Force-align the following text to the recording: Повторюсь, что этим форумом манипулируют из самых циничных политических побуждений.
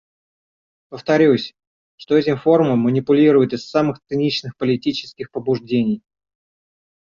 Повторюсь, 0.89 1.53
что 1.95 2.17
этим 2.17 2.35
форумом 2.35 2.79
манипулируют 2.79 3.53
из 3.53 3.69
самых 3.69 3.99
циничных 4.07 4.57
политических 4.57 5.29
побуждений. 5.29 6.01